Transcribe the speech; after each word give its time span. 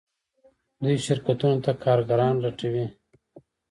دوی 0.83 0.95
شرکتونو 1.05 1.57
ته 1.65 1.71
کارګران 1.83 2.35
لټوي. 2.43 2.85